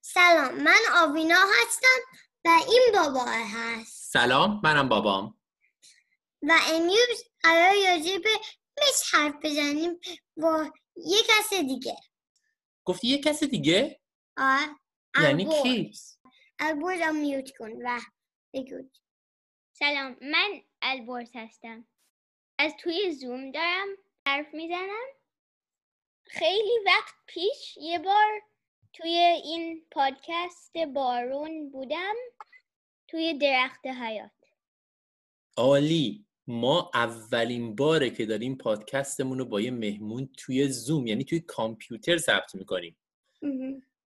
سلام 0.00 0.54
من 0.62 0.80
آوینا 0.94 1.38
هستم 1.38 2.18
و 2.44 2.48
این 2.68 2.82
بابا 2.94 3.24
هست. 3.24 4.12
سلام 4.12 4.60
منم 4.64 4.88
بابام. 4.88 5.40
و 6.42 6.58
امروز 6.68 7.24
قرار 7.42 7.74
راجع 7.74 8.18
به 8.18 8.30
مس 8.82 9.14
حرف 9.14 9.34
بزنیم 9.42 10.00
با 10.36 10.72
یه 10.96 11.18
کس 11.28 11.54
دیگه. 11.54 11.96
گفتی 12.84 13.08
یه 13.08 13.18
کس 13.18 13.44
دیگه؟ 13.44 14.00
آه 14.36 14.80
یعنی. 15.22 15.62
کی؟ 15.62 15.92
البرز 16.58 17.00
رو 17.00 17.12
میوت 17.12 17.50
کن 17.58 17.70
و 17.72 18.00
بگو. 18.54 18.90
سلام 19.72 20.16
من 20.20 20.62
البرز 20.82 21.30
هستم. 21.34 21.88
از 22.58 22.72
توی 22.78 23.12
زوم 23.12 23.52
دارم 23.52 23.88
حرف 24.26 24.54
می‌زنم. 24.54 25.06
خیلی 26.26 26.78
وقت 26.86 27.14
پیش 27.26 27.76
یه 27.76 27.98
بار 27.98 28.42
توی 28.92 29.16
این 29.44 29.86
پادکست 29.90 30.76
بارون 30.94 31.70
بودم 31.70 32.14
توی 33.08 33.38
درخت 33.38 33.86
حیات. 33.86 34.30
عالی. 35.56 36.26
ما 36.46 36.90
اولین 36.94 37.76
باره 37.76 38.10
که 38.10 38.26
داریم 38.26 38.56
پادکستمون 38.56 39.38
رو 39.38 39.44
با 39.44 39.60
یه 39.60 39.70
مهمون 39.70 40.30
توی 40.36 40.68
زوم 40.68 41.06
یعنی 41.06 41.24
توی 41.24 41.40
کامپیوتر 41.40 42.16
ثبت 42.18 42.54
می‌کنیم. 42.54 42.96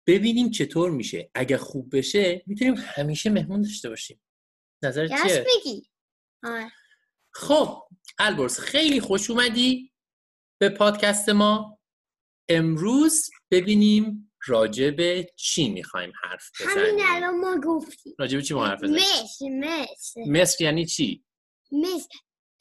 ببینیم 0.08 0.50
چطور 0.50 0.92
میشه. 0.92 1.32
اگه 1.36 1.58
خوب 1.58 1.98
بشه 1.98 2.44
می‌تونیم 2.46 2.76
همیشه 2.78 3.30
مهمون 3.30 3.62
داشته 3.62 3.90
باشیم. 3.90 4.22
راست 4.84 5.00
چیه؟ 5.00 5.46
میگی. 5.56 5.90
آه. 6.44 6.72
خب 7.34 7.84
البرز 8.20 8.60
خیلی 8.60 9.00
خوش 9.00 9.30
اومدی 9.30 9.94
به 10.58 10.70
پادکست 10.70 11.30
ما. 11.30 11.80
امروز 12.50 13.30
ببینیم 13.52 14.31
راجع 14.48 14.90
به 14.90 15.28
چی 15.36 15.70
می‌خوایم 15.70 16.14
حرف 16.24 16.50
همین 16.62 16.84
بزنیم؟ 16.84 17.06
الان 17.08 17.40
ما 17.40 17.58
گفتیم. 17.64 18.16
راجع 18.20 18.38
به 18.38 18.44
چی 18.44 18.54
ما 18.54 18.66
حرف 18.66 18.84
بزنیم؟ 18.84 19.00
مس 19.00 19.42
مس. 19.42 20.14
مصر 20.28 20.64
یعنی 20.64 20.86
چی؟ 20.86 21.24
مس 21.72 22.08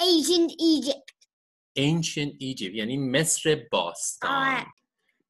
Ancient 0.02 0.50
Egypt. 0.74 1.16
Ancient 1.78 2.32
Egypt 2.41 2.74
یعنی 2.74 2.96
مصر 2.96 3.66
باستان. 3.72 4.30
آره. 4.30 4.66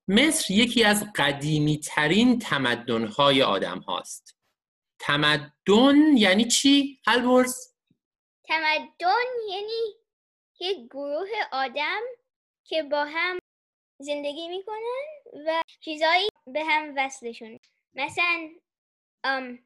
مصر 0.09 0.55
یکی 0.55 0.85
از 0.85 1.05
قدیمی 1.17 1.81
ترین 1.81 2.39
تمدن 2.39 3.07
های 3.07 3.43
آدم 3.43 3.79
هاست 3.79 4.37
تمدن 5.01 6.17
یعنی 6.17 6.45
چی؟ 6.45 7.01
البرز؟ 7.07 7.55
تمدن 8.45 9.25
یعنی 9.51 9.95
یک 10.61 10.87
گروه 10.91 11.29
آدم 11.53 12.01
که 12.65 12.83
با 12.83 13.05
هم 13.05 13.39
زندگی 14.01 14.49
می‌کنن. 14.49 15.20
و 15.33 15.63
چیزایی 15.81 16.29
به 16.47 16.65
هم 16.65 16.95
وصلشون. 16.97 17.59
مثلا 17.95 18.51
ام 19.25 19.59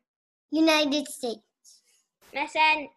United 0.55 1.05
States. 1.11 1.69
مثلا 2.33 2.89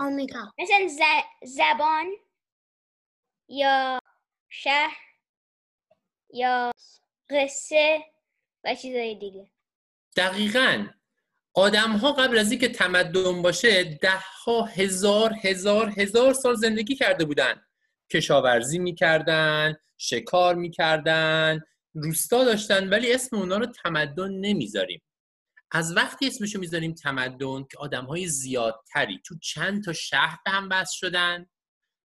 آمریکا. 0.00 0.52
مثلا 0.58 0.88
ز- 0.88 1.46
زبان 1.56 2.06
یا 3.48 3.98
شهر 4.48 4.96
یا 6.30 6.72
قصه 7.30 8.04
و 8.64 8.74
چیزای 8.74 9.14
دیگه. 9.14 9.50
دقیقا. 10.16 10.86
آدم 11.54 11.92
ها 11.92 12.12
قبل 12.12 12.38
از 12.38 12.50
اینکه 12.50 12.68
تمدن 12.68 13.42
باشه 13.42 13.84
ده 13.84 14.18
ها 14.44 14.64
هزار 14.64 15.34
هزار 15.44 15.92
هزار 16.00 16.32
سال 16.32 16.54
زندگی 16.54 16.94
کرده 16.94 17.24
بودن. 17.24 17.65
کشاورزی 18.12 18.78
می‌کردن 18.78 19.74
شکار 19.98 20.54
می‌کردن 20.54 21.60
روستا 21.94 22.44
داشتن 22.44 22.88
ولی 22.88 23.12
اسم 23.12 23.36
اونا 23.36 23.56
رو 23.56 23.66
تمدن 23.66 24.30
نمی‌ذاریم. 24.30 25.02
از 25.72 25.96
وقتی 25.96 26.26
اسمشو 26.26 26.60
می‌ذاریم 26.60 26.94
تمدن 26.94 27.64
که 27.70 27.78
آدم 27.78 28.04
های 28.04 28.26
زیادتری 28.26 29.20
تو 29.26 29.38
چند 29.38 29.84
تا 29.84 29.92
شهر 29.92 30.38
به 30.44 30.50
هم 30.50 30.68
وصل 30.70 30.96
شدن 30.96 31.46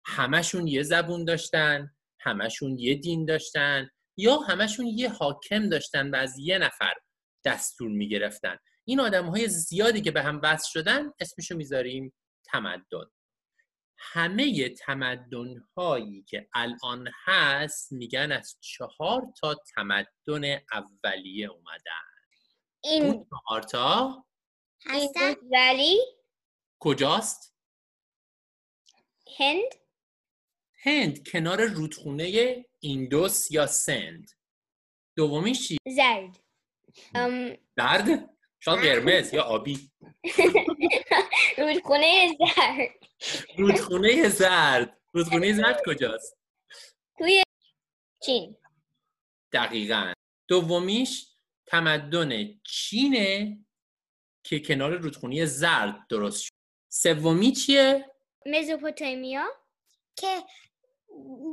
همشون 0.06 0.66
یه 0.66 0.82
زبون 0.82 1.24
داشتن 1.24 1.90
همشون 2.20 2.78
یه 2.78 2.94
دین 2.94 3.24
داشتن 3.24 3.88
یا 4.16 4.36
همشون 4.36 4.86
یه 4.86 5.08
حاکم 5.08 5.68
داشتن 5.68 6.10
و 6.10 6.16
از 6.16 6.38
یه 6.38 6.58
نفر 6.58 6.94
دستور 7.44 7.90
می‌گرفتن. 7.90 8.56
این 8.84 9.00
آدم 9.00 9.26
های 9.26 9.48
زیادی 9.48 10.00
که 10.00 10.10
به 10.10 10.22
هم 10.22 10.40
وصل 10.42 10.70
شدن 10.70 11.12
اسمشو 11.20 11.56
می‌ذاریم 11.56 12.12
تمدن. 12.44 13.04
همه 14.00 14.68
تمدن 14.68 15.64
هایی 15.76 16.22
که 16.22 16.48
الان 16.54 17.08
هست 17.24 17.92
میگن 17.92 18.32
از 18.32 18.58
چهار 18.60 19.22
تا 19.40 19.54
تمدن 19.54 20.60
اولیه 20.72 21.46
اومدن. 21.46 22.10
این 22.84 23.02
اون 23.02 23.26
چهار 23.30 23.62
تا؟ 23.62 24.24
این 24.86 25.08
هستن 25.08 25.34
ولی؟ 25.50 26.00
کجاست؟ 26.78 27.56
هند. 29.38 29.74
هند 30.82 31.28
کنار 31.28 31.66
رودخونه 31.66 32.56
ایندوس 32.80 33.50
یا 33.50 33.66
سند. 33.66 34.30
دومیش 35.16 35.68
چی؟ 35.68 35.76
زرد. 35.88 36.40
ام. 37.14 37.56
درد؟ 37.76 38.30
شاید 38.60 38.80
قرمز 38.80 39.34
یا 39.34 39.42
آبی. 39.42 39.90
رودخونه 41.58 42.28
زرد. 42.38 42.88
رودخونه 43.58 44.28
زرد. 44.28 45.00
رودخونه 45.12 45.52
زرد 45.52 45.82
کجاست؟ 45.86 46.36
توی 47.18 47.42
چین. 48.26 48.56
دقیقا. 49.52 50.12
دومیش 50.48 51.26
تمدن 51.66 52.60
چینه 52.64 53.58
که 54.44 54.60
کنار 54.60 54.96
رودخونه 54.96 55.44
زرد 55.44 56.06
درست 56.08 56.42
شد. 56.42 56.52
سومی 56.88 57.52
چیه؟ 57.52 58.10
مزوپوتامیا 58.46 59.46
که 60.16 60.42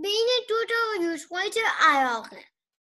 بین 0.03 0.28
دو 0.50 0.56
تا 0.69 1.03
یوشقایت 1.03 1.56
عراقه. 1.79 2.44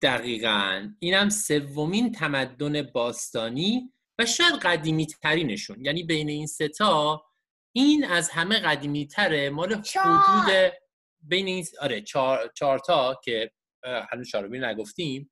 دقیقا. 0.01 0.89
اینم 0.99 1.29
سومین 1.29 2.11
تمدن 2.11 2.81
باستانی 2.81 3.93
و 4.19 4.25
شاید 4.25 4.53
قدیمی 4.53 5.07
ترینشون 5.07 5.85
یعنی 5.85 6.03
بین 6.03 6.29
این 6.29 6.47
ستا 6.47 7.25
این 7.75 8.05
از 8.05 8.29
همه 8.29 8.59
قدیمی 8.59 9.07
تره 9.07 9.49
مال. 9.49 9.73
حدود 9.95 10.73
بین 11.19 11.47
این 11.47 11.65
آره 11.81 12.01
چهار, 12.01 12.51
چهار 12.55 12.79
تا 12.79 13.19
که 13.23 13.51
هنوز 13.83 14.29
چهارمی 14.29 14.59
نگفتیم. 14.59 15.31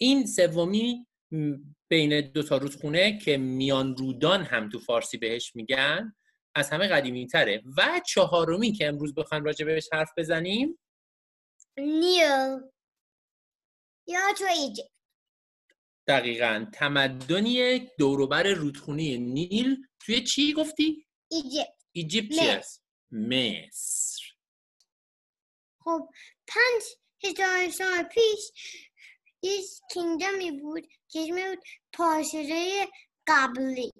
این 0.00 0.26
سومی 0.26 1.06
بین 1.88 2.20
دو 2.20 2.42
تا 2.42 2.56
رودخونه 2.56 3.18
که 3.18 3.36
میان 3.36 3.96
رودان 3.96 4.42
هم 4.42 4.68
تو 4.68 4.78
فارسی 4.78 5.18
بهش 5.18 5.56
میگن 5.56 6.16
از 6.54 6.70
همه 6.70 6.88
قدیمی 6.88 7.26
تره 7.26 7.62
و 7.76 8.00
چهارمی 8.06 8.72
که 8.72 8.86
امروز 8.88 9.14
بخوایم 9.14 9.44
راجع 9.44 9.64
بهش 9.64 9.88
حرف 9.92 10.10
بزنیم. 10.16 10.78
نیل. 11.78 12.58
یا 14.06 14.20
دقیقا. 16.08 16.66
تمدنی 16.72 17.78
دوروبر 17.98 18.42
رودخونه 18.42 19.16
نیل. 19.16 19.76
توی 20.00 20.24
چی 20.24 20.52
گفتی؟ 20.52 21.07
ایجیپت 21.28 21.74
ایجیپتیس 21.92 22.80
مصر 23.10 24.22
خب 25.84 26.08
پنج 26.46 26.82
هزار 27.24 27.70
سال 27.70 28.02
پیش 28.02 28.52
یه 29.42 29.62
کینگدمی 29.90 30.50
بود 30.50 30.88
که 31.08 31.20
اسمش 31.20 31.44
بود 31.44 31.64
پادشاهی 31.92 32.86
قبلی 33.26 33.92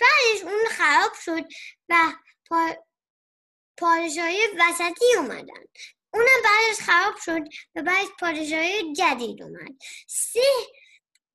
بعدش 0.00 0.42
اون 0.42 0.64
خراب 0.70 1.12
شد 1.24 1.48
و 1.88 2.12
پا... 2.48 2.74
پادشاهی 3.76 4.40
وسطی 4.58 5.14
اومدن 5.16 5.64
اونم 6.14 6.42
بعدش 6.44 6.80
خراب 6.80 7.14
شد 7.24 7.42
و 7.74 7.82
بعدش 7.82 8.08
پادشاهی 8.20 8.92
جدید 8.92 9.42
اومد 9.42 9.72
سه 10.06 10.40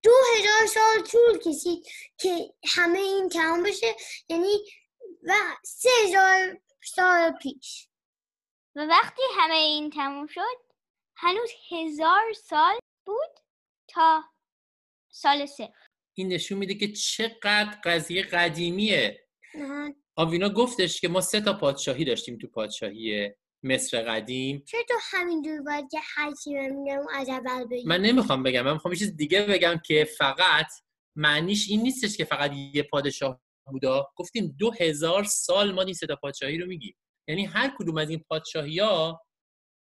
دو 0.04 0.12
هزار 0.36 0.68
سال 0.68 1.04
طول 1.04 1.40
کشید 1.40 1.86
که 2.18 2.54
همه 2.68 3.00
این 3.00 3.30
تمام 3.30 3.64
بشه 3.64 3.96
یعنی 4.30 4.66
و 5.24 5.34
سه 5.64 5.90
هزار 6.06 6.62
سال 6.84 7.32
پیش. 7.32 7.88
و 8.76 8.86
وقتی 8.86 9.22
همه 9.38 9.54
این 9.54 9.90
تموم 9.90 10.28
شد 10.28 10.72
هنوز 11.18 11.50
هزار 11.72 12.34
سال 12.34 12.80
بود 13.06 13.40
تا 13.88 14.24
سال 15.12 15.46
صفر 15.46 15.88
این 16.18 16.28
نشون 16.28 16.58
میده 16.58 16.74
که 16.74 16.92
چقدر 16.92 17.80
قضیه 17.84 18.24
قدیمیه. 18.24 19.28
آها. 19.56 19.94
آوینا 20.16 20.50
گفتش 20.50 21.02
که 21.02 21.08
ما 21.08 21.22
سه 21.22 21.42
تا 21.42 21.54
پادشاهی 21.54 22.06
داشتیم 22.06 22.38
تو 22.38 22.48
پادشاهی 22.48 23.32
مصر 23.64 24.02
قدیم. 24.04 24.64
چرا 24.68 24.82
تو 24.88 24.94
همین 25.12 25.42
دور 25.42 25.62
باید 25.62 25.86
که 25.92 26.00
هر 26.02 26.32
چی 26.44 26.56
من 26.56 26.70
میگم 26.70 27.08
از 27.14 27.30
اول 27.30 27.66
بگی 27.66 27.84
من 27.88 28.02
نمی‌خوام 28.02 28.44
بگم 28.44 28.62
من 28.62 28.74
می‌خوام 28.74 28.94
یه 28.94 29.00
چیز 29.00 29.16
دیگه 29.16 29.42
بگم 29.42 29.82
که 29.86 30.10
فقط 30.18 30.68
معنیش 31.16 31.70
این 31.70 31.82
نیستش 31.82 32.18
که 32.18 32.26
فقط 32.26 32.52
یه 32.74 32.84
پادشاه 32.84 33.42
بودا 33.66 34.08
گفتیم 34.16 34.56
دو 34.60 34.72
هزار 34.80 35.24
سال 35.24 35.72
ما 35.72 35.82
این 35.82 35.94
سه 35.94 36.08
تا 36.08 36.16
پادشاهی 36.16 36.58
رو 36.58 36.68
میگیم. 36.68 36.98
یعنی 37.28 37.46
هر 37.46 37.76
کدوم 37.78 37.98
از 37.98 38.10
این 38.10 38.26
پادشاهی 38.30 38.80
ها 38.80 39.26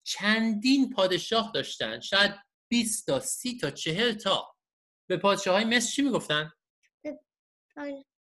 چندین 0.05 0.89
پادشاه 0.89 1.51
داشتن 1.53 1.99
شاید 1.99 2.31
20 2.71 3.07
تا 3.07 3.19
30 3.19 3.57
تا 3.57 3.71
40 3.71 4.13
تا. 4.13 4.55
به 5.09 5.17
پادشاه 5.17 5.53
های 5.55 5.65
مصر 5.65 5.91
چی 5.91 6.01
می‌گفتن؟ 6.01 6.51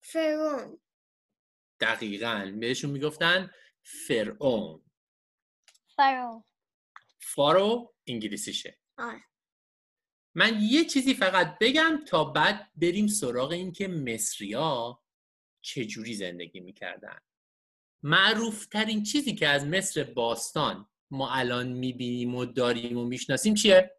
فرعون. 0.03 0.81
دقیقا. 1.79 2.57
بهشون 2.59 2.91
می‌گفتن 2.91 3.51
فرعون. 4.07 4.83
فرو 5.95 6.43
فارو 7.19 7.93
انگلیسیشه. 8.07 8.77
آره. 8.97 9.23
من 10.35 10.59
یه 10.61 10.85
چیزی 10.85 11.13
فقط 11.13 11.57
بگم 11.61 12.03
تا 12.07 12.23
بعد 12.23 12.71
بریم 12.75 13.07
سراغ 13.07 13.51
این 13.51 13.71
که 13.71 13.87
مصریا 13.87 15.00
چجوری 15.61 16.13
زندگی 16.13 16.59
می‌کردن. 16.59 17.17
معروف 18.03 18.65
ترین 18.65 19.03
چیزی 19.03 19.35
که 19.35 19.47
از 19.47 19.65
مصر 19.65 20.03
باستان 20.03 20.89
ما 21.11 21.31
الان 21.31 21.67
می‌بینیم 21.67 22.35
و 22.35 22.45
داریم 22.45 22.97
و 22.97 23.05
می‌شناسیم 23.05 23.53
چیه؟ 23.53 23.95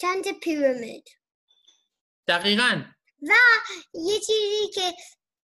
چند 0.00 0.40
پیرامید. 0.42 1.08
دقیقا. 2.28 2.82
یه 3.94 4.18
چیزی 4.18 4.68
که 4.74 4.92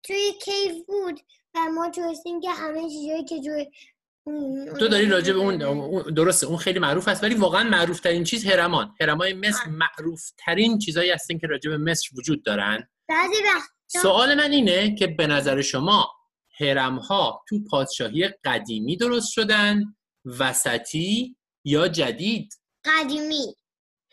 توی 0.03 0.33
کیف 0.45 0.87
بود 0.87 1.21
و 1.55 1.59
ما 1.75 1.91
تونستیم 1.91 2.41
که 2.41 2.51
همه 2.51 2.81
چیزایی 2.89 3.25
که 3.25 3.41
توی 3.41 3.71
تو 4.79 4.89
داری 4.89 5.07
راجع 5.07 5.33
به 5.33 5.39
اون- 5.39 6.15
درسته 6.15 6.47
اون 6.47 6.57
خیلی 6.57 6.79
معروف 6.79 7.09
است 7.09 7.23
ولی 7.23 7.35
واقعا 7.35 7.65
معروف 7.65 8.01
ترین 8.01 8.25
چیز 8.25 8.45
هرمان. 8.47 8.95
هرمای 9.01 9.33
مصر 9.33 9.67
معروف 9.69 10.31
ترین 10.39 10.79
چیزایی 10.79 11.11
هستن 11.11 11.39
که 11.39 11.47
راجع 11.47 11.71
به 11.71 11.77
مصر 11.79 12.09
وجود 12.19 12.43
دارن. 12.45 12.89
بعضی 13.09 13.43
وقت 13.45 13.71
سوال 13.93 14.35
من 14.35 14.53
اینه 14.53 14.95
که 14.95 15.07
به 15.07 15.27
نظر 15.27 15.63
شما 15.63 16.11
هرم 16.61 16.99
ها 16.99 17.45
تو 17.49 17.65
پادشاهی 17.71 18.29
قدیمی 18.45 18.97
درست 18.97 19.33
شدن 19.33 19.97
وسطی 20.25 21.37
یا 21.65 21.89
جدید؟ 21.89 22.55
قدیمی. 22.85 23.55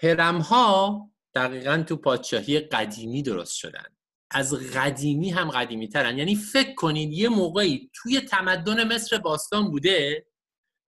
هرم 0.04 0.38
ها 0.38 1.02
دقیقا 1.36 1.84
تو 1.88 1.96
پادشاهی 1.96 2.60
قدیمی 2.60 3.24
درست 3.24 3.56
شدن. 3.56 3.86
از 4.32 4.54
قدیمی 4.54 5.30
هم 5.30 5.50
قدیمی 5.50 5.88
ترن 5.88 6.18
یعنی 6.18 6.36
فکر 6.36 6.74
کنید 6.74 7.14
یه 7.14 7.30
موقعی 7.30 7.90
توی 7.94 8.22
تمدن 8.22 8.94
مصر 8.94 9.18
باستان 9.18 9.72
بوده 9.72 10.26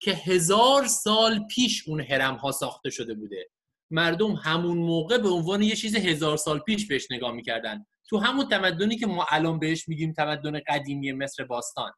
که 0.01 0.13
هزار 0.13 0.87
سال 0.87 1.47
پیش 1.47 1.89
اون 1.89 2.01
هرم 2.01 2.35
ها 2.35 2.53
ساخته 2.53 2.91
شده 2.91 3.15
بوده. 3.15 3.51
مردم 3.91 4.33
همون 4.33 4.79
موقع 4.79 5.19
به 5.19 5.29
عنوان 5.29 5.63
یه 5.63 5.77
چیز 5.77 5.97
هزار 5.97 6.37
سال 6.37 6.59
پیش 6.59 6.87
بهش 6.87 7.11
نگاه 7.11 7.33
می‌کردن. 7.33 7.87
تو 8.09 8.19
همون 8.19 8.49
تمدنی 8.49 8.99
که 8.99 9.07
ما 9.07 9.27
الان 9.31 9.59
بهش 9.59 9.89
میگیم 9.89 10.13
تمدن 10.13 10.61
قدیمی 10.69 11.13
مصر 11.13 11.45
باستان. 11.45 11.93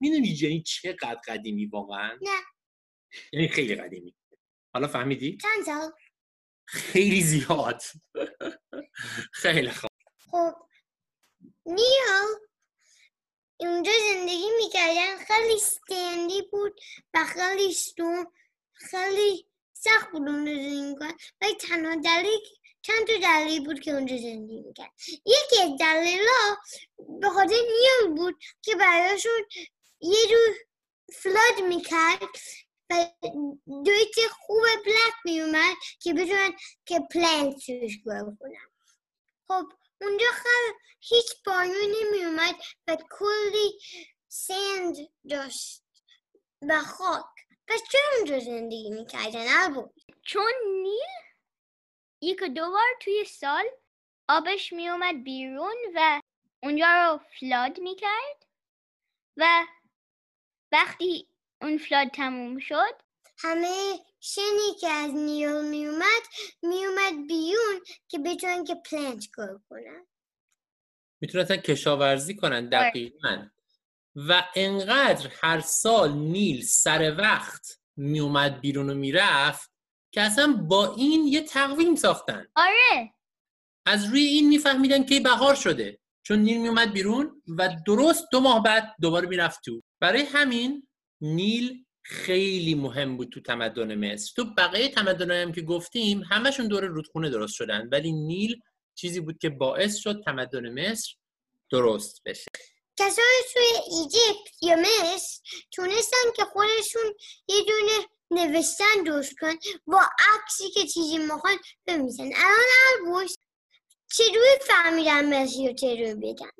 می‌دونی 0.00 0.28
یعنی 0.28 0.62
چقدر 0.62 1.20
قدیمی 1.28 1.66
واقعا؟ 1.66 2.18
نه. 2.22 2.40
یعنی 3.32 3.48
خیلی 3.48 3.74
قدیمی. 3.74 4.14
حالا 4.74 4.88
فهمیدی؟ 4.88 5.36
چند 5.36 5.64
سال 5.64 5.92
خیلی 6.66 7.22
زیاد. 7.22 7.82
خیلی 9.32 9.70
خوب. 9.70 9.90
خب 10.30 10.52
نیل 11.66 11.76
اونجا 13.60 13.92
زندگی 14.12 14.48
می‌کردن. 14.62 15.24
خیلی 15.24 15.54
استندی 15.54 16.42
بود 16.52 16.80
و 17.14 17.24
خیلی 17.24 17.72
ستون 17.72 18.26
خیلی 18.72 19.48
سخت 19.72 20.10
بود 20.12 20.28
اونجا 20.28 20.54
زندگی 20.54 20.94
کنن. 20.98 21.16
ولی 21.40 21.54
تنها 21.54 21.94
دلیل 22.04 22.40
چند 22.82 23.06
تا 23.06 23.12
دلیل 23.22 23.64
بود 23.64 23.80
که 23.80 23.90
اونجا 23.90 24.16
زندگی 24.16 24.60
می‌کرد. 24.60 24.90
یکی 25.08 25.62
از 25.62 25.70
دلیلا 25.80 26.56
به 27.20 27.28
خاطر 27.28 27.54
نیل 27.54 28.14
بود 28.16 28.38
که 28.62 28.76
براشون 28.76 29.46
یه 30.00 30.26
جور 30.30 30.56
فلاد 31.14 31.68
می‌کرد 31.68 32.22
و 32.90 33.06
دویت 33.84 34.14
خوب 34.32 34.62
بلک 34.84 35.14
میومد 35.24 35.76
که 36.00 36.12
بتونن 36.12 36.52
که 36.86 37.00
پلنت 37.14 37.66
گرو 38.04 38.36
کنن 38.40 38.70
خب 39.48 39.64
اونجا 40.00 40.26
خیلی 40.32 40.74
هیچ 41.00 41.26
بارون 41.46 41.94
نمی 42.00 42.24
اومد 42.24 42.54
و 42.88 42.96
کلی 43.10 43.78
سند 44.28 44.96
داشت 45.30 45.82
و 46.68 46.80
خاک. 46.80 47.24
پس 47.68 47.80
چرا 47.92 48.16
اونجا 48.16 48.38
زندگی 48.40 48.90
می‌کردن؟ 48.90 49.74
چون 50.22 50.52
نیل 50.82 51.21
یک 52.22 52.42
و 52.42 52.48
دو 52.48 52.70
بار 52.70 52.88
توی 53.00 53.24
سال 53.24 53.64
آبش 54.28 54.72
می 54.72 54.88
اومد 54.88 55.24
بیرون 55.24 55.76
و 55.94 56.20
اونجا 56.62 56.86
رو 56.86 57.20
فلاد 57.40 57.80
می 57.80 57.96
کرد 57.96 58.46
و 59.36 59.66
وقتی 60.72 61.28
اون 61.62 61.78
فلاد 61.78 62.08
تموم 62.08 62.58
شد 62.58 63.02
همه 63.38 63.98
شنی 64.20 64.74
که 64.80 64.88
از 64.88 65.14
نیل 65.14 65.64
می 65.64 65.86
اومد 65.86 66.22
می 66.62 66.86
اومد 66.86 67.26
بیرون 67.28 67.80
که 68.08 68.18
بتونن 68.18 68.64
که 68.64 68.74
پلنت 68.74 69.26
گرو 69.36 69.60
کنن 69.70 70.06
می‌تونستن 71.20 71.56
کشاورزی 71.56 72.36
کنن 72.36 72.74
آره. 72.74 72.90
دقیقا 72.90 73.46
و 74.16 74.44
انقدر 74.56 75.30
هر 75.42 75.60
سال 75.60 76.12
نیل 76.12 76.62
سر 76.62 77.14
وقت 77.18 77.80
میومد 77.96 78.60
بیرون 78.60 78.90
و 78.90 78.94
می‌رفت 78.94 79.71
که 80.12 80.20
اصلا 80.20 80.52
با 80.52 80.94
این 80.94 81.26
یه 81.26 81.40
تقویم 81.40 81.94
ساختن. 81.94 82.46
آره. 82.56 83.14
از 83.86 84.04
روی 84.04 84.20
این 84.20 84.48
میفهمیدن 84.48 85.04
که 85.04 85.20
بهار 85.20 85.54
شده. 85.54 85.98
چون 86.22 86.38
نیل 86.38 86.60
میومد 86.60 86.92
بیرون 86.92 87.42
و 87.58 87.76
درست 87.86 88.24
دو 88.32 88.40
ماه 88.40 88.62
بعد 88.62 88.94
دوباره 89.00 89.28
می‌رفت 89.28 89.60
تو. 89.64 89.82
برای 90.00 90.22
همین 90.22 90.88
نیل 91.20 91.84
خیلی 92.02 92.74
مهم 92.74 93.16
بود 93.16 93.28
تو 93.28 93.40
تمدن 93.40 93.94
مصر. 93.94 94.32
تو 94.36 94.44
بقیه 94.54 94.88
تمدن 94.88 95.30
هم 95.30 95.52
که 95.52 95.62
گفتیم 95.62 96.22
همشون 96.22 96.68
دور 96.68 96.84
رودخونه 96.84 97.30
درست 97.30 97.54
شدن. 97.54 97.88
ولی 97.92 98.12
نیل 98.12 98.60
چیزی 98.94 99.20
بود 99.20 99.38
که 99.38 99.50
باعث 99.50 99.96
شد 99.96 100.22
تمدن 100.24 100.90
مصر 100.90 101.14
درست 101.70 102.22
بشه. 102.24 102.50
کسایی 102.96 103.42
توی 103.52 103.96
ایجیپت 103.98 104.62
یا 104.62 104.76
مصر 104.76 105.40
تونستن 105.70 106.32
که 106.36 106.44
خودشون 106.44 107.14
یه 107.48 107.56
دونه 107.68 108.06
نوشتن 108.32 109.02
درست 109.06 109.38
کن 109.40 109.58
با 109.86 110.00
عکسی 110.34 110.70
که 110.70 110.86
چیزی 110.86 111.18
می‌خوان 111.18 111.58
بمیزن 111.86 112.30
الان 112.36 112.64
البوش 112.92 113.34
چجوری 114.12 114.58
فهمیدن 114.66 115.42
مصری 115.42 115.68
رو 115.68 115.74
چجوری 115.74 116.14
بگن 116.14 116.50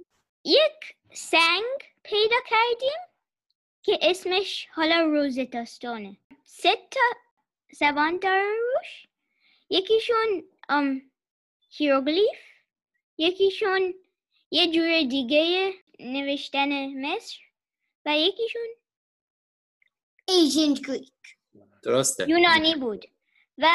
یک 0.45 0.97
سنگ 1.15 1.65
پیدا 2.03 2.37
کردیم 2.51 3.01
که 3.83 3.99
اسمش 4.03 4.69
حالا 4.73 5.01
روزتا 5.01 5.65
ستونه 5.65 6.17
سه 6.45 6.77
تا 6.91 7.01
زبان 7.73 8.19
داره 8.19 8.43
روش. 8.43 9.07
یکیشون 9.71 10.45
ام 10.69 11.11
هیروگلیف. 11.71 12.39
یکیشون 13.19 13.95
یه 14.51 14.73
جور 14.73 15.03
دیگه 15.03 15.75
نوشتن 15.99 16.87
مصر. 17.07 17.39
و 18.07 18.19
یکیشون 18.19 18.69
Ancient 20.29 20.87
Greek. 20.87 21.13
درسته. 21.83 22.31
یونانی 22.31 22.75
بود. 22.75 23.05
و 23.59 23.69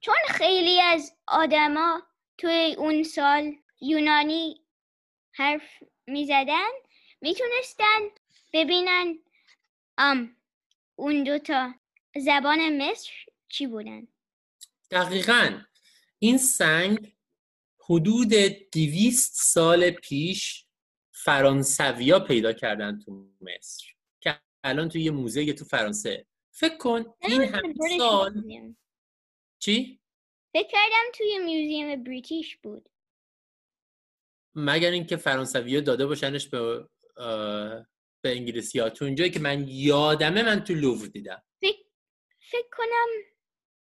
چون 0.00 0.14
خیلی 0.28 0.80
از 0.80 1.12
آدما 1.26 2.02
توی 2.38 2.74
اون 2.78 3.02
سال 3.02 3.52
یونانی 3.80 4.60
حرف 5.32 5.62
می 6.06 6.26
زدن 6.26 6.70
می‌تونستن 7.20 8.00
ببینن 8.52 9.18
ام 9.98 10.36
اون 10.96 11.24
دوتا 11.24 11.74
زبان 12.16 12.82
مصر 12.82 13.10
چی 13.48 13.66
بودن. 13.66 14.08
دقیقا. 14.90 15.60
این 16.18 16.38
سنگ 16.38 17.12
حدود 17.88 18.30
دویست 18.72 19.32
سال 19.34 19.90
پیش 19.90 20.66
فرانسویا 21.10 22.20
پیدا 22.20 22.52
کردن 22.52 22.98
تو 22.98 23.26
مصر 23.40 23.84
که 24.20 24.40
الان 24.64 24.88
تو 24.88 24.98
یه 24.98 25.10
موزه 25.10 25.52
تو 25.52 25.64
فرانسه. 25.64 26.26
فکر 26.54 26.76
کن 26.76 27.14
این 27.20 27.42
همه 27.42 27.72
British 27.72 27.98
سال. 27.98 28.44
چی؟ 29.58 30.00
فکر 30.52 30.68
کردم 30.68 31.12
توی 31.14 31.38
میوزیم 31.38 32.04
بریتیش 32.04 32.56
بود. 32.56 32.88
مگر 34.54 34.90
اینکه 34.90 35.16
فرانسویا 35.16 35.80
داده 35.80 36.06
باشنش 36.06 36.48
به 36.48 36.88
به 38.24 38.36
انگلیسی 38.36 38.78
ها. 38.78 38.90
تو 38.90 39.04
اونجایی 39.04 39.30
که 39.30 39.40
من 39.40 39.68
یادمه 39.68 40.42
من 40.42 40.64
تو 40.64 40.74
لوور 40.74 41.08
دیدم. 41.08 41.42
فکر 41.60 41.84
فکر 42.40 42.68
کنم 42.72 43.08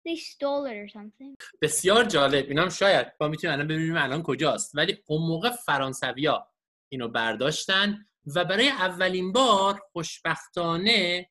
they 0.07 0.19
stole 0.19 0.69
it 0.71 0.89
or 0.89 0.93
something. 0.93 1.36
بسیار 1.62 2.03
جالب. 2.03 2.45
اینم 2.47 2.69
شاید 2.69 3.07
ما 3.21 3.27
می‌تونیم 3.27 3.53
الان 3.53 3.67
ببینیم 3.67 3.97
الان 3.97 4.24
کجاست. 4.24 4.75
ولی 4.75 5.03
اون 5.05 5.27
موقع 5.27 5.50
فرانسویا 5.50 6.51
اینو 6.91 7.07
برداشتن 7.07 8.05
و 8.36 8.45
برای 8.45 8.69
اولین 8.69 9.31
بار 9.31 9.81
خوشبختانه 9.91 11.29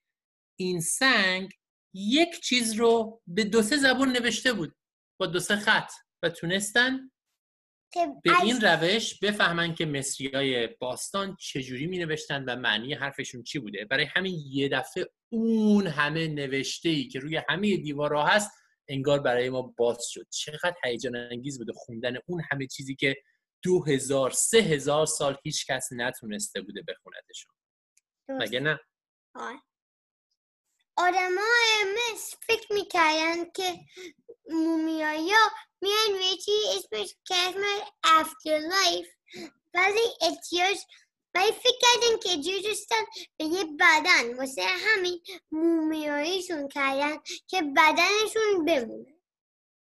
این 0.57 0.81
سنگ 0.81 1.53
یک 1.95 2.41
چیز 2.41 2.73
رو 2.73 3.23
به 3.27 3.45
دو 3.45 3.63
سه 3.63 3.77
زبون 3.77 4.09
نوشته 4.13 4.53
بود. 4.53 4.77
با 5.21 5.27
دو 5.27 5.41
سه 5.41 5.57
خط. 5.57 5.91
و 6.23 6.29
تونستن 6.29 7.11
به 8.25 8.43
این 8.43 8.61
روش 8.61 9.19
بفهمن 9.19 9.75
که 9.75 9.87
مصری 9.87 10.29
های 10.29 10.67
باستان 10.67 11.37
چجوری 11.41 11.87
می 11.87 11.99
نوشتن 11.99 12.45
و 12.45 12.57
معنی 12.57 12.95
حرفشون 12.95 13.43
چی 13.43 13.59
بوده. 13.59 13.85
برای 13.85 14.05
همین 14.05 14.41
یه 14.47 14.69
دفعه 14.69 15.07
اون 15.33 15.87
همه 15.87 16.29
نوشته 16.29 16.89
ای 16.89 17.09
که 17.09 17.19
روی 17.19 17.41
همه 17.49 17.77
دیوارا 17.77 18.25
هست 18.25 18.51
انگار 18.89 19.21
برای 19.21 19.51
ما 19.51 19.63
باز 19.63 19.99
شد. 20.11 20.27
چقدر 20.31 20.75
هیجان 20.85 21.17
انگیز 21.17 21.59
بوده 21.59 21.73
خوندن 21.77 22.17
اون 22.27 22.43
همه 22.51 22.67
چیزی 22.67 22.95
که 22.95 23.17
دو 23.63 23.85
هزار 23.85 24.31
سه 24.31 24.59
هزار 24.59 25.07
سال 25.07 25.37
هیچ 25.45 25.67
کس 25.67 25.89
نتونسته 25.93 26.61
بوده 26.61 26.83
بخوندشون 26.89 27.55
مگه 28.29 28.61
نه؟ 28.61 28.79
آدم 30.97 31.39
های 31.39 31.95
مصر 31.95 32.37
فکر 32.47 32.73
می‌کردن 32.73 33.51
که 33.55 33.81
مومیایی 34.51 35.31
ها 35.31 35.51
میان 35.81 36.37
چی؟ 36.45 36.53
اسمش 36.77 37.15
کسم 37.29 37.61
afterlife 38.05 39.07
ولی 39.75 40.01
احتیاج 40.21 40.77
ولی 41.35 41.53
فکر 41.53 41.79
کردن 41.81 42.19
که 42.23 42.63
داشتن 42.69 43.05
به 43.37 43.45
یه 43.45 43.65
بدن. 43.65 44.37
واسه 44.39 44.63
همین 44.63 45.21
مومیاییشون 45.51 46.69
کردن 46.69 47.17
که 47.49 47.63
بدنشون 47.63 48.65
بمونه. 48.67 49.17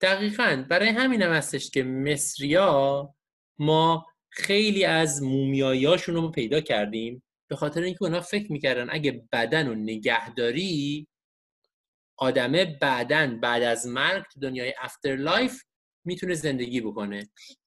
دقیقا. 0.02 0.66
برای 0.70 0.90
همین 0.90 1.22
هم 1.22 1.32
هستش 1.32 1.70
که 1.70 1.84
مصریا 1.84 3.14
ما 3.60 4.06
خیلی 4.30 4.86
از 4.86 5.24
مومیاییاشون 5.24 6.16
رو 6.16 6.32
پیدا 6.32 6.62
کردیم. 6.62 7.24
به 7.52 7.58
خاطر 7.58 7.82
اینکه 7.82 8.04
اونا 8.04 8.22
فکر 8.22 8.52
می‌کردن 8.52 8.90
اگه 8.90 9.28
بدن 9.32 9.68
رو 9.68 9.76
نگهداری 9.76 11.08
آدمه 12.18 12.78
بعدن 12.82 13.40
بعد 13.40 13.64
از 13.64 13.88
مرگ 13.88 14.24
تو 14.34 14.40
دنیای 14.40 14.74
afterlife 14.80 15.64
می‌تونه 16.06 16.34
زندگی 16.34 16.82
بکنه. 16.82 17.18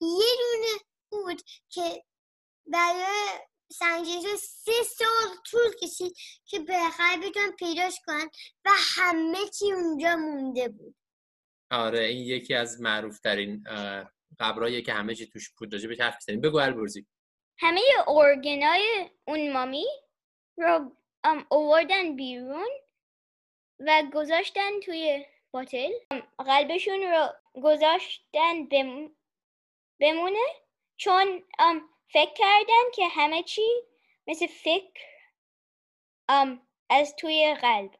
یه 0.00 0.34
دونه 0.38 0.80
بود 1.10 1.42
که 1.68 2.04
برای 2.66 3.04
سنجش 3.72 4.22
سه 4.40 4.72
سال 4.98 5.36
طول 5.50 5.72
کشید 5.82 6.12
که 6.44 6.58
بالاخره 6.58 7.16
بتونن 7.16 7.50
پیداش 7.58 7.94
کنن 8.06 8.28
و 8.64 8.70
همه 8.96 9.38
چی 9.58 9.72
اونجا 9.72 10.16
مونده 10.16 10.68
بود. 10.68 10.96
آره 11.70 12.04
این 12.04 12.22
یکی 12.22 12.54
از 12.54 12.80
معروف 12.80 13.18
ترین 13.20 13.64
قبرایی 14.40 14.82
که 14.82 14.92
همه 14.92 15.14
چی 15.14 15.26
توش 15.26 15.50
بود 15.58 15.72
راجع 15.72 15.88
به 15.88 15.96
حرف 16.00 16.16
بزنیم 16.16 16.40
بگو 16.40 16.56
البرزی 16.56 17.06
همه 17.58 17.80
ارگنای 18.08 19.10
اون 19.24 19.52
مامی 19.52 19.86
رو 20.56 20.96
آوردن 21.50 22.16
بیرون 22.16 22.70
و 23.80 24.02
گذاشتن 24.14 24.80
توی 24.80 25.26
باتل 25.50 25.90
قلبشون 26.38 27.02
رو 27.02 27.28
گذاشتن 27.62 28.66
بم... 28.70 29.10
بمونه 30.00 30.46
چون 30.96 31.42
فکر 32.08 32.32
کردن 32.34 32.90
که 32.94 33.08
همه 33.08 33.42
چی 33.42 33.62
مثل 34.26 34.46
فکر 34.46 35.04
از 36.90 37.16
توی 37.16 37.56
قلب. 37.60 37.90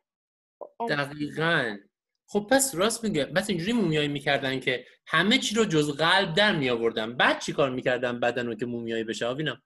دقیقا. 0.88 1.76
خب 2.26 2.46
پس 2.50 2.74
راست 2.74 3.04
میگه. 3.04 3.24
بس 3.24 3.50
اینجوری 3.50 3.72
مومیایی 3.72 4.08
می‌کردن 4.08 4.60
که 4.60 4.86
همه 5.06 5.38
چی 5.38 5.54
رو 5.54 5.64
جز 5.64 5.96
قلب 5.96 6.34
در 6.34 6.56
می 6.56 6.70
آوردن 6.70 7.16
بعد 7.16 7.40
چی 7.40 7.52
کار 7.52 7.70
می‌کردن 7.70 8.20
بدن 8.20 8.46
رو 8.46 8.54
که 8.54 8.66
مومیایی 8.66 9.04
بشه 9.04 9.26
آوینا؟ 9.26 9.62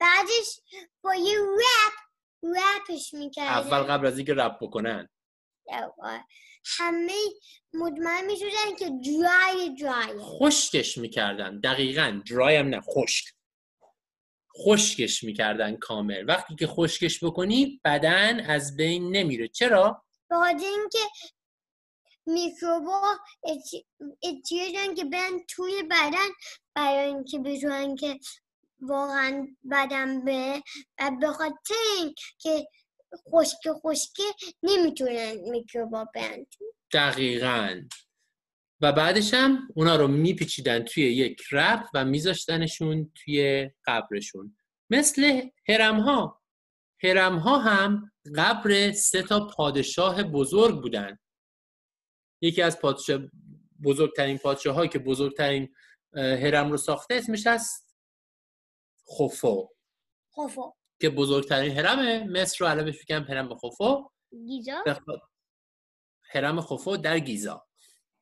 بعدش 0.00 0.60
با 1.04 1.14
یه 1.14 1.38
رپ 1.38 1.92
رپش 2.42 3.14
می‌کردن. 3.14 3.52
اول 3.52 3.82
قبل 3.82 4.06
از 4.06 4.16
اینکه 4.18 4.34
رپ 4.34 4.58
بکنن. 4.60 5.08
همه 6.78 7.12
مطمئن 7.74 8.26
می‌شدن 8.26 8.76
که 8.78 8.84
درای 8.84 9.76
درای 9.80 10.18
خشکش 10.18 10.98
می‌کردن. 10.98 11.60
دقیقا 11.60 12.22
درای 12.30 12.56
هم 12.56 12.68
نه 12.68 12.80
خشک. 12.80 13.24
خشکش 14.64 15.24
می‌کردن 15.24 15.76
کامل. 15.76 16.24
وقتی 16.28 16.54
که 16.54 16.66
خشکش 16.66 17.24
بکنی 17.24 17.80
بدن 17.84 18.40
از 18.40 18.76
بین 18.76 19.16
نمیره. 19.16 19.48
چرا؟ 19.48 20.04
به 20.30 20.36
اینکه 20.46 20.98
میکروبا 22.26 23.18
احتیاجن 24.22 24.94
که 24.94 25.04
برن 25.04 25.40
توی 25.48 25.82
بدن 25.90 26.28
برای 26.74 27.06
اینکه 27.06 27.38
بتونن 27.38 27.96
که 27.96 28.18
واقعا 28.80 29.46
بدن 29.70 30.24
به 30.24 30.62
و 30.98 31.10
به 31.20 31.26
خاطر 31.26 32.14
که 32.38 32.68
خشک 33.32 33.68
خشکه 33.82 34.22
نمی‌تونن 34.62 35.34
میکروبا 35.50 36.06
برن 36.14 36.46
دقیقا 36.92 37.82
و 38.80 38.92
بعدش 38.92 39.34
هم 39.34 39.68
اونا 39.74 39.96
رو 39.96 40.08
میپیچیدن 40.08 40.82
توی 40.82 41.04
یک 41.04 41.42
رب 41.52 41.84
و 41.94 42.04
میذاشتنشون 42.04 43.12
توی 43.14 43.70
قبرشون 43.86 44.56
مثل 44.90 45.48
هرم 45.68 46.00
ها 46.00 46.42
هرم 47.02 47.38
ها 47.38 47.58
هم 47.58 48.12
قبر 48.36 48.92
سه 48.92 49.22
تا 49.22 49.46
پادشاه 49.46 50.22
بزرگ 50.22 50.82
بودن 50.82 51.18
یکی 52.44 52.62
از 52.62 52.80
پادشاه 52.80 53.20
بزرگترین 53.84 54.38
پادشاه 54.38 54.88
که 54.88 54.98
بزرگترین 54.98 55.74
هرم 56.14 56.70
رو 56.70 56.76
ساخته 56.76 57.14
اسمش 57.14 57.46
هست 57.46 57.96
خوفو. 59.04 59.68
خوفو. 60.30 60.72
که 61.00 61.10
بزرگترین 61.10 61.78
هرم 61.78 62.30
مصر 62.32 62.56
رو 62.64 62.70
علمش 62.70 63.02
بکنم 63.02 63.24
هرم 63.28 63.54
خوفو. 63.54 64.10
گیزا 64.46 64.84
هرم 66.32 66.60
خوفو 66.60 66.96
در 66.96 67.18
گیزا. 67.18 67.66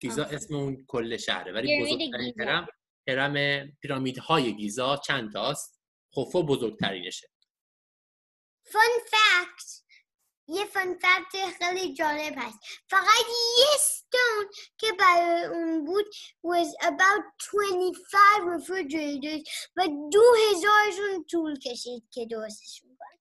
گیزا 0.00 0.24
اسم 0.24 0.54
اون 0.54 0.84
کل 0.88 1.16
شهره. 1.16 1.52
ولی 1.52 1.82
بزرگترین 1.82 2.34
هرم 2.40 2.66
هرم 3.08 3.66
پیرامیدهای 3.80 4.56
گیزا 4.56 4.96
چند 4.96 5.32
تاست؟ 5.32 5.80
خوفو 6.10 6.42
بزرگترینشه. 6.42 7.28
فن 8.64 8.78
فکت. 9.10 9.82
یه 10.48 10.64
فن 10.64 10.94
فکت 10.94 11.58
خیلی 11.58 11.94
جالب 11.94 12.34
هست. 12.36 12.58
فقط 12.88 13.26
یه 13.58 13.78
ستون 13.80 14.66
که 14.78 14.86
برای 14.98 15.44
اون 15.44 15.84
بود 15.84 16.04
was 16.46 16.84
about 16.86 17.24
25 17.40 18.62
refrigerators 18.62 19.48
و 19.76 19.88
دو 20.12 20.22
هزارشون 20.50 21.24
طول 21.30 21.58
کشید 21.58 22.04
که 22.10 22.26
درستشون 22.26 22.96
کنن. 22.98 23.18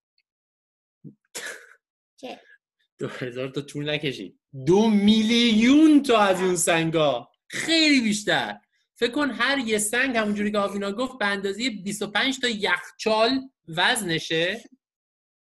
دو 3.00 3.08
هزار 3.08 3.50
تا 3.50 3.62
طول 3.62 3.90
نکشید. 3.90 4.40
دو 4.66 4.88
میلیون 4.88 6.04
تا 6.04 6.18
از 6.18 6.42
اون 6.42 6.56
سنگا. 6.56 7.30
خیلی 7.48 8.02
بیشتر. 8.02 8.58
فکر 8.96 9.12
کن 9.12 9.30
هر 9.30 9.58
یه 9.58 9.78
سنگ 9.78 10.18
همونجوری 10.18 10.52
که 10.52 10.58
آوینا 10.58 10.92
گفت 10.92 11.18
به 11.18 11.26
اندازه 11.26 11.70
25 11.70 12.40
تا 12.40 12.48
یخچال 12.48 13.50
وزنشه. 13.68 14.64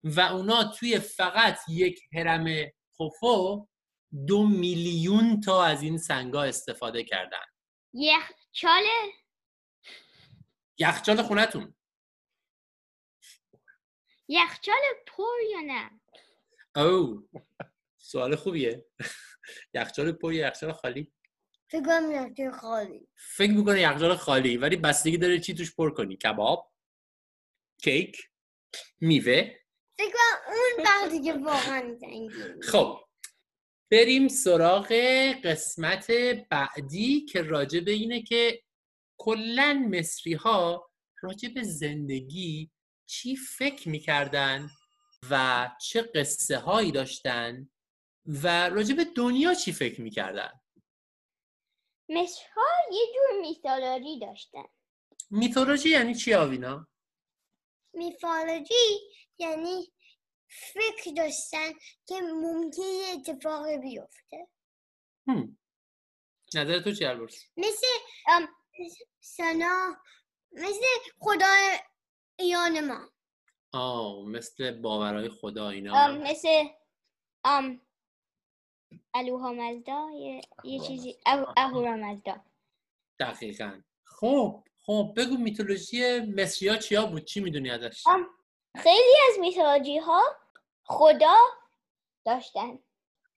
و 0.07 0.21
اونا 0.21 0.65
توی 0.65 0.99
فقط 0.99 1.59
یک 1.69 2.01
هرم 2.13 2.73
خوفو 2.97 3.69
دو 4.27 4.47
میلیون 4.47 5.41
تا 5.41 5.65
از 5.65 5.83
این 5.83 5.99
سنگا 5.99 6.43
استفاده 6.43 7.05
کردن. 7.05 7.45
یخچاله 7.95 9.13
یخچال 10.79 11.23
خونتون. 11.23 11.75
یخچال 14.29 14.83
پر 15.07 15.43
یا 15.53 15.61
نه؟ 15.61 16.01
او 16.77 17.29
سوال 17.99 18.37
خوبیه. 18.37 18.87
یخچال 19.75 20.13
پر 20.13 20.33
یا 20.33 20.47
یخچال 20.47 20.73
خالی؟ 20.73 21.13
فکر 21.71 22.11
یخچال 22.11 22.51
خالی. 22.51 23.09
فکر 23.37 23.53
می‌کنه 23.53 23.81
یخچال 23.81 24.17
خالی 24.17 24.57
ولی 24.57 24.77
بستگی 24.77 25.19
داره 25.19 25.41
چی 25.41 25.55
توش 25.55 25.75
پر 25.75 25.91
کنی؟ 25.91 26.17
کباب 26.17 26.73
کیک 27.83 28.31
میوه. 29.01 29.66
فکر 29.99 30.17
اون 30.47 30.87
وقتی 30.87 31.23
که 31.23 31.33
واقعا 31.33 31.99
خب 32.63 33.01
بریم 33.91 34.29
سراغ 34.29 34.93
قسمت 35.45 36.11
بعدی 36.51 37.21
که 37.21 37.43
راجع 37.43 37.81
به 37.81 37.91
اینه 37.91 38.23
که 38.23 38.63
کلا 39.19 39.89
مصری 39.91 40.35
ها 40.35 40.91
راجع 41.23 41.49
به 41.49 41.63
زندگی 41.63 42.71
چی 43.07 43.37
فکر 43.37 43.89
می‌کردن 43.89 44.71
و 45.31 45.69
چه 45.81 46.03
قصه 46.03 46.59
هایی 46.59 46.93
داشتن 46.93 47.69
و 48.27 48.69
راجع 48.69 48.95
به 48.95 49.05
دنیا 49.05 49.55
چی 49.55 49.73
فکر 49.73 50.01
می‌کردن. 50.01 50.61
مصر 52.09 52.43
ها 52.57 52.63
یه 52.93 53.07
جور 53.15 53.41
میثولوژی 53.41 54.19
داشتن. 54.21 54.65
میثولوژی 55.31 55.89
یعنی 55.89 56.15
چی 56.15 56.35
آوینا؟ 56.35 56.89
میثولوژی 57.97 59.01
یعنی 59.39 59.93
فکر 60.49 61.13
داشتن 61.17 61.73
که 62.07 62.21
ممکنه 62.21 63.15
اتفاقی 63.15 63.79
بیفته. 63.79 64.49
نظر 66.55 66.81
تو 66.81 66.93
چی 66.93 67.05
البرز؟ 67.05 67.45
مثل 67.57 67.87
سنا 69.21 69.97
مثل 70.53 70.85
خدایان 71.19 72.87
ما. 72.87 73.11
آه 73.73 74.25
مثل 74.27 74.81
باورهای 74.81 75.29
خدا 75.29 75.69
اینا. 75.69 76.09
مثل 76.09 76.65
ام 77.45 77.81
الوها 79.15 79.53
مزدا 79.53 80.11
یه, 80.15 80.41
یه 80.65 80.81
چیزی 80.81 81.19
اهورا 81.57 81.97
مزدا 81.97 82.45
دقیقا. 83.21 83.83
خب 84.05 84.65
خب 84.87 85.15
بگو 85.17 85.37
میتولوژی 85.37 86.21
مصری 86.21 86.69
ها 86.69 86.77
چیا 86.77 87.07
بود؟ 87.07 87.25
چی 87.25 87.41
می‌دونی 87.41 87.71
ازش؟ 87.71 88.05
خیلی 88.77 89.17
از 89.31 89.39
میتولوژی 89.39 89.99
ها 89.99 90.23
خدا 90.85 91.35
داشتن. 92.25 92.79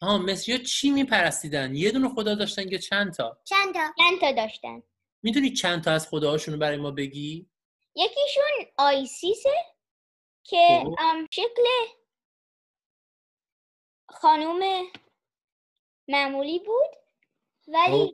آها 0.02 0.18
مصری 0.18 0.56
ها 0.56 0.64
چی 0.64 0.90
میپرستیدن؟ 0.92 1.76
یه 1.76 1.92
دونه 1.92 2.10
خدا 2.10 2.36
داشتن 2.36 2.72
یا 2.72 2.78
چند 2.78 3.14
تا؟ 3.14 3.42
چند 3.44 3.74
تا 3.74 3.94
چند 3.98 4.20
تا 4.22 4.32
داشتن. 4.32 4.84
می‌تونی 5.24 5.54
چند 5.54 5.84
تا 5.84 5.92
از 5.92 6.08
خداهاشون 6.10 6.54
رو 6.54 6.60
برای 6.60 6.78
ما 6.78 6.92
بگی؟ 6.92 7.50
یکیشون 7.96 8.66
آیسیسه 8.78 9.54
که 10.44 10.82
خب. 10.84 10.96
ام، 11.00 11.28
شکل 11.32 11.64
خانوم 14.10 14.60
معمولی 16.08 16.60
بود. 16.60 17.00
ولی 17.68 17.94
اوه. 17.94 18.12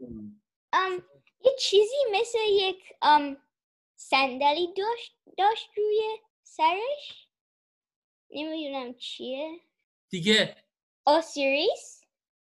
ام، 0.74 1.04
یه 1.46 1.52
چیزی 1.60 1.96
مثل 2.12 2.38
یک 2.48 2.94
ام، 3.02 3.38
صندلی 3.96 4.74
داشت 4.78 5.16
داشت 5.38 5.70
روی 5.78 6.20
سرش؟ 6.44 7.28
نمی‌دونم 8.30 8.94
چیه. 8.94 9.60
دیگه. 10.10 10.56
آسیریس 11.06 12.02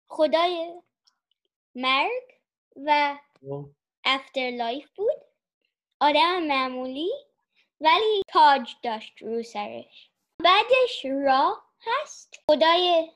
خدای 0.09 0.81
مرگ 1.75 2.41
و. 2.77 3.19
afterlife 4.05 4.91
بود. 4.91 5.23
آدم 6.01 6.43
معمولی 6.43 7.11
ولی 7.81 8.23
تاج 8.29 8.75
داشت 8.83 9.13
رو 9.21 9.43
سرش. 9.43 10.11
بعدش 10.39 11.05
را 11.05 11.63
هست. 11.81 12.35
خدای 12.47 13.11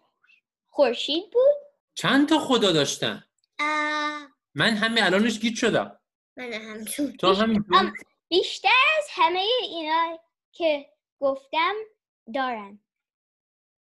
خورشید 0.67 1.31
بود. 1.31 1.57
چند 1.95 2.29
تا 2.29 2.39
خدا 2.39 2.73
داشتن؟ 2.73 3.25
آه، 3.61 4.29
من 4.57 4.77
همین 4.77 5.05
الانش 5.05 5.41
گیت 5.41 5.55
شدم. 5.55 6.01
من 6.37 6.53
همچون. 6.53 7.17
تو 7.17 7.33
هم 7.35 7.93
بیشتر 8.29 8.69
از 8.99 9.07
همه 9.11 9.43
اینا 9.63 10.19
که 10.53 10.87
گفتم 11.21 11.75
دارن. 12.35 12.81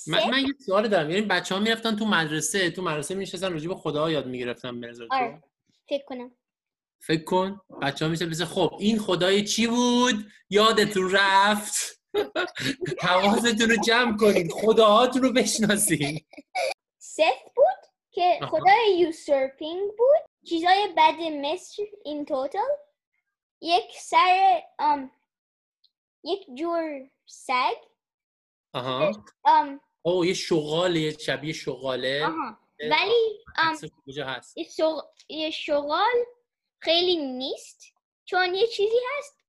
من, 0.07 0.29
من 0.29 0.39
یه 0.39 0.53
سوال 0.65 0.88
دارم. 0.88 1.09
یعنی 1.09 1.21
بچه 1.21 1.55
ها 1.55 1.62
می‌رفتن 1.62 1.95
تو 1.95 2.05
مدرسه. 2.05 2.71
تو 2.71 2.81
مدرسه 2.81 3.15
میشستن 3.15 3.53
راجع 3.53 3.67
به 3.67 3.75
خدا 3.75 4.12
یاد 4.12 4.27
می‌گرفتن 4.27 4.79
به 4.79 4.88
نظر 4.88 5.07
تو؟ 5.07 5.15
آره. 5.15 5.43
فکر 5.89 6.05
کنم. 6.05 6.31
فکر 7.01 7.24
کن. 7.24 7.62
بچه 7.81 8.05
ها 8.05 8.12
میشه 8.12 8.45
خب 8.45 8.77
این 8.79 9.00
خدای 9.00 9.43
چی 9.43 9.67
بود؟ 9.67 10.31
یادتون 10.50 11.12
رفت. 11.12 12.03
حواستون 13.07 13.69
رو 13.69 13.75
جمع 13.88 14.17
کنید 14.17 14.51
خداهاتون 14.51 15.21
رو 15.21 15.33
بشناسید 15.33 16.27
ست 17.00 17.21
بود؟ 17.55 17.87
که. 18.17 18.39
خدای 18.45 18.97
یوسرپینگ 19.00 19.89
بود. 19.97 20.29
چیزای 20.50 20.93
بد 20.97 21.19
مصر 21.21 21.83
این 22.05 22.25
توتال 22.25 22.77
یک 23.62 23.91
سر 24.00 24.62
ام 24.79 25.12
یک 26.24 26.47
جور 26.53 27.09
سگ. 27.25 27.75
آها. 28.74 29.12
ام 29.45 29.81
او 30.01 30.25
یه 30.25 30.33
شغاله 30.33 31.00
یه 31.00 31.17
شبیه 31.17 31.53
شغاله. 31.53 32.25
آها. 32.25 32.57
ولی 32.79 33.43
کجا 34.05 34.25
هست؟ 34.25 34.57
یه, 34.57 34.63
سوق- 34.63 35.05
یه 35.29 35.50
شغال 35.51 36.25
خیلی 36.79 37.17
نیست. 37.17 37.93
چون 38.25 38.55
یه 38.55 38.67
چیزی 38.67 38.97
هست. 39.17 39.43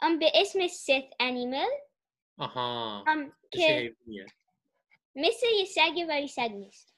ام 0.00 0.18
به 0.18 0.32
اسم 0.34 0.66
ست 0.66 0.90
انیمل 1.20 1.70
آها. 2.38 3.04
ام 3.06 3.32
که. 3.50 3.96
مثل 5.14 5.46
یه 5.58 5.64
سگه 5.64 6.06
ولی 6.06 6.28
سگ 6.28 6.50
نیست. 6.50 6.95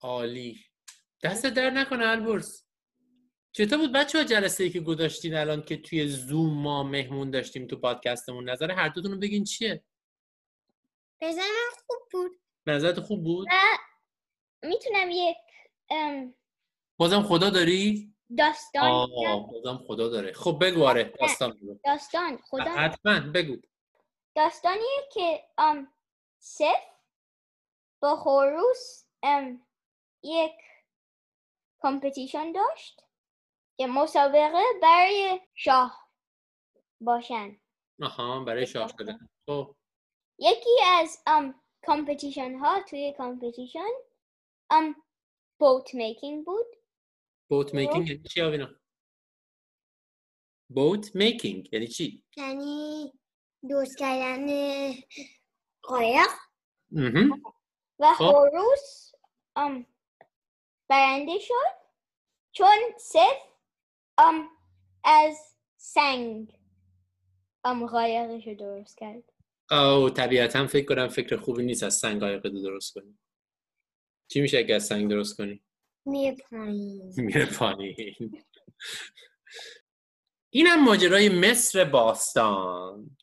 عالی. 0.00 0.64
دست 1.22 1.46
در 1.46 1.70
نکنه 1.70 2.06
البرز. 2.06 2.64
چطور 3.52 3.78
بود 3.78 3.92
بچه 3.92 4.18
ها 4.18 4.24
جلسه 4.24 4.64
ای 4.64 4.70
که 4.70 4.80
گذاشتین 4.80 5.34
الان 5.34 5.62
که 5.62 5.76
توی 5.76 6.08
زوم 6.08 6.62
ما 6.62 6.82
مهمون 6.82 7.30
داشتیم 7.30 7.66
تو 7.66 7.76
پادکستمون؟ 7.76 8.50
نظر 8.50 8.70
هر 8.70 8.88
دوتون 8.88 9.12
رو 9.12 9.18
بگین 9.18 9.44
چیه؟ 9.44 9.84
بزن 11.20 11.40
من 11.40 11.70
خوب 11.86 11.98
بود. 12.12 12.40
نظرت 12.66 13.00
خوب 13.00 13.24
بود؟ 13.24 13.48
می‌تونم 14.62 15.08
یک 15.10 15.36
ام 15.90 16.34
بازم 16.96 17.22
خدا 17.22 17.50
داری؟ 17.50 18.14
داستان؟ 18.38 19.08
بازم 19.52 19.84
خدا 19.86 20.08
داره. 20.08 20.32
خب 20.32 20.58
بگو 20.60 20.84
آره 20.84 21.04
داستان 21.20 21.50
بگو. 21.50 21.78
داستان 21.84 22.36
خدا 22.36 22.64
حتما 22.64 23.20
بگو. 23.20 23.56
داستانیه 24.36 25.08
که 25.12 25.44
ام 25.58 25.92
ست 26.38 26.84
با 28.02 28.16
خوروس 28.16 29.04
ام 29.22 29.67
یک 30.22 30.52
competition 31.82 32.52
داشت 32.52 33.02
که 33.76 33.86
مسابقه 33.86 34.62
برای 34.82 35.40
شاه 35.54 36.10
باشن. 37.00 37.56
آها 38.02 38.44
برای 38.44 38.66
شاه 38.66 38.92
شده. 38.98 39.18
خب. 39.46 39.74
یکی 40.38 40.82
از 40.84 41.22
ام 41.26 41.62
competition 41.86 42.54
ها 42.54 42.82
توی 42.82 43.14
competition 43.18 43.90
ام 44.70 44.94
boat 45.58 45.94
making 45.94 46.44
بود. 46.44 46.66
boat 47.50 47.74
making 47.74 48.08
یعنی 48.08 48.22
چی 48.22 48.42
آوینا؟ 48.42 48.68
boat 50.68 51.16
making 51.16 51.72
یعنی 51.72 51.88
چی؟ 51.88 52.24
یعنی 52.36 53.12
درست 53.68 53.98
کردن 53.98 54.46
قایق. 55.82 56.28
و 57.98 58.14
خب. 58.14 58.32
خوروس 58.32 59.12
ام 59.56 59.86
برنده 60.88 61.38
شد. 61.38 61.78
چون 62.52 62.78
ست 62.98 63.42
ام 64.18 64.48
از 65.04 65.56
سنگ. 65.76 66.58
ام 67.64 67.86
قایقش 67.86 68.46
رو 68.46 68.54
درست 68.54 68.98
کرد. 68.98 69.22
او 69.70 70.10
طبیعتا 70.10 70.66
فکر 70.66 70.86
کنم 70.86 71.08
فکر 71.08 71.36
خوبی 71.36 71.62
نیست 71.62 71.82
از 71.82 71.94
سنگ 71.94 72.20
قایق 72.20 72.46
رو 72.46 72.62
درست 72.62 72.94
کنی. 72.94 73.18
چی 74.28 74.40
میشه 74.40 74.58
اگه 74.58 74.74
از 74.74 74.86
سنگ 74.86 75.10
درست 75.10 75.36
کنی؟ 75.36 75.62
میره 76.04 76.36
پایین. 76.50 77.14
میره 77.16 77.46
پایین. 77.46 78.44
اینم 80.50 80.84
ماجرای 80.84 81.28
مصر 81.28 81.84
باستان. 81.84 83.16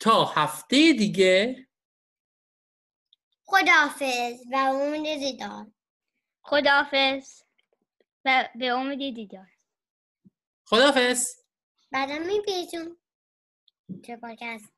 تا 0.00 0.24
هفته 0.24 0.92
دیگه 0.92 1.66
خداحافظ 3.44 4.40
و 4.52 4.56
امید 4.56 5.18
دیدار 5.18 5.66
خداحافظ. 6.42 7.42
و 8.24 8.48
به 8.54 8.66
امید 8.66 9.14
دیدار. 9.14 9.46
خدافز 10.64 11.36
بعدم 11.92 12.22
میپیچون. 12.26 12.96
چه 14.06 14.16
پادکست 14.16 14.72